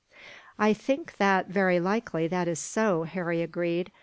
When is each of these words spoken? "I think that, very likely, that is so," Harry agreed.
"I 0.57 0.73
think 0.73 1.17
that, 1.17 1.49
very 1.49 1.79
likely, 1.79 2.27
that 2.27 2.47
is 2.47 2.57
so," 2.57 3.03
Harry 3.03 3.43
agreed. 3.43 3.91